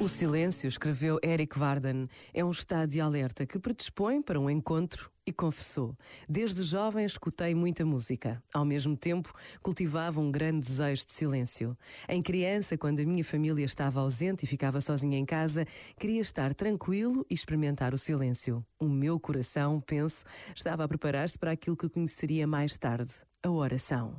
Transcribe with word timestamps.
O 0.00 0.08
silêncio, 0.08 0.66
escreveu 0.68 1.18
Eric 1.22 1.56
Varden, 1.56 2.08
é 2.32 2.44
um 2.44 2.50
estado 2.50 2.90
de 2.90 3.00
alerta 3.00 3.46
que 3.46 3.60
predispõe 3.60 4.20
para 4.20 4.40
um 4.40 4.50
encontro 4.50 5.08
e 5.24 5.32
confessou: 5.32 5.96
Desde 6.28 6.64
jovem 6.64 7.06
escutei 7.06 7.54
muita 7.54 7.86
música. 7.86 8.42
Ao 8.52 8.64
mesmo 8.64 8.96
tempo, 8.96 9.32
cultivava 9.62 10.20
um 10.20 10.32
grande 10.32 10.66
desejo 10.66 11.06
de 11.06 11.12
silêncio. 11.12 11.76
Em 12.08 12.20
criança, 12.20 12.76
quando 12.76 13.00
a 13.00 13.04
minha 13.06 13.24
família 13.24 13.64
estava 13.64 14.00
ausente 14.00 14.42
e 14.44 14.48
ficava 14.48 14.80
sozinha 14.80 15.16
em 15.16 15.24
casa, 15.24 15.64
queria 15.98 16.20
estar 16.20 16.52
tranquilo 16.54 17.24
e 17.30 17.34
experimentar 17.34 17.94
o 17.94 17.98
silêncio. 17.98 18.64
O 18.78 18.88
meu 18.88 19.18
coração, 19.20 19.80
penso, 19.80 20.24
estava 20.54 20.84
a 20.84 20.88
preparar-se 20.88 21.38
para 21.38 21.52
aquilo 21.52 21.76
que 21.76 21.88
conheceria 21.88 22.46
mais 22.48 22.76
tarde 22.76 23.12
a 23.42 23.48
oração. 23.50 24.18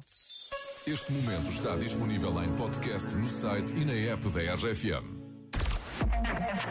Este 0.88 1.12
momento 1.12 1.48
está 1.50 1.76
disponível 1.76 2.32
em 2.44 2.56
podcast 2.56 3.14
no 3.16 3.28
site 3.28 3.76
e 3.76 3.84
na 3.84 3.94
app 3.94 4.28
da 4.30 4.54
RFM. 4.54 5.15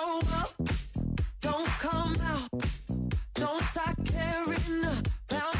show 0.00 0.20
up. 0.40 0.50
Don't 1.40 1.66
come 1.86 2.16
out. 2.22 2.48
Don't 3.34 3.62
start 3.64 3.96
caring 4.04 4.82
about 4.84 5.56